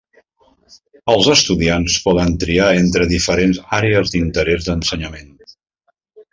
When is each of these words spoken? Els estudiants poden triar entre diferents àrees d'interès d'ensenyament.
Els 1.13 1.29
estudiants 1.33 1.99
poden 2.07 2.33
triar 2.45 2.71
entre 2.79 3.09
diferents 3.13 3.63
àrees 3.81 4.17
d'interès 4.17 4.69
d'ensenyament. 4.71 5.33